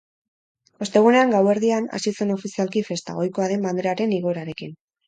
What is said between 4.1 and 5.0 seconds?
igoerarekin.